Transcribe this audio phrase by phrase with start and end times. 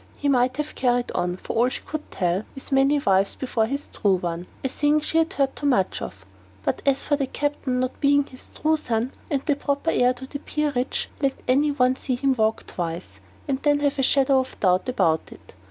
[0.17, 3.85] He might have carried on, for all she could tell, with many wives before his
[3.85, 6.25] true one a thing she heard too much of;
[6.63, 10.25] but as for the Captain not being his true son and the proper heir to
[10.25, 14.53] the peerage, let any one see him walk twice, and then have a shadow of
[14.53, 15.53] a doubt about it!